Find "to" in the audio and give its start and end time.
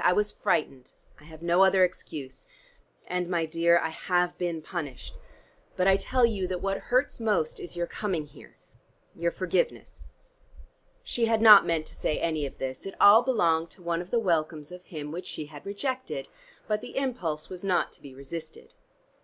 11.86-11.96, 13.70-13.82, 17.94-18.00